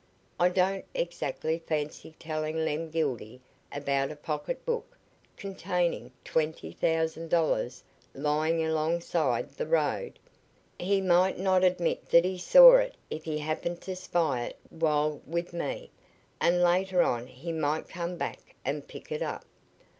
[0.39, 3.39] "I don't exactly fancy telling Lem Gildy
[3.71, 4.97] about a pocketbook
[5.37, 7.83] containing twenty thousand dollars
[8.15, 10.17] lying alongside the road.
[10.79, 15.21] He might not admit that he saw it if he happened to spy it while
[15.27, 15.91] with me,
[16.39, 19.45] and later on he might come back and pick it up."